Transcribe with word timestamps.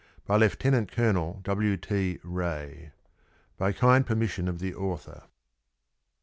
_BY 0.25 0.37
LIEUT. 0.37 0.87
COLONEL 0.91 1.41
W. 1.43 1.77
T. 1.77 2.17
REAY. 2.23 2.91
(_By 3.59 3.75
kind 3.77 4.03
permission 4.03 4.47
of 4.47 4.57
the 4.57 4.73
Author. 4.73 5.25